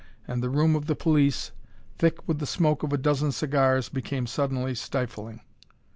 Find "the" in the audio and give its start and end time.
0.41-0.49, 0.87-0.95, 2.39-2.47